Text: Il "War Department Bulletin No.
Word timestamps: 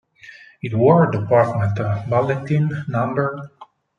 Il 0.63 0.73
"War 0.75 1.11
Department 1.11 1.75
Bulletin 2.09 2.85
No. 2.87 3.49